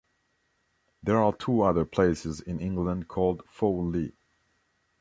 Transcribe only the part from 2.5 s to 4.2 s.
England called Fawley.